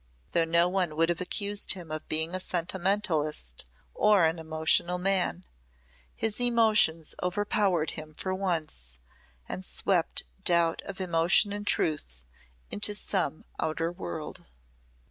Though 0.31 0.45
no 0.45 0.67
one 0.67 0.95
would 0.95 1.09
have 1.09 1.21
accused 1.21 1.73
him 1.73 1.91
of 1.91 2.07
being 2.09 2.33
a 2.33 2.39
sentimentalist 2.39 3.65
or 3.93 4.25
an 4.25 4.39
emotional 4.39 4.97
man, 4.97 5.45
his 6.15 6.39
emotions 6.41 7.13
overpowered 7.21 7.91
him 7.91 8.15
for 8.15 8.33
once 8.33 8.97
and 9.47 9.63
swept 9.63 10.23
doubt 10.43 10.81
of 10.85 10.99
emotion 10.99 11.53
and 11.53 11.67
truth 11.67 12.23
into 12.71 12.95
some 12.95 13.45
outer 13.59 13.91
world. 13.91 14.45